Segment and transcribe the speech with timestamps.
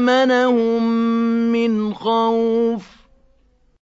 [0.00, 0.82] وآمنهم
[1.52, 2.99] من خوف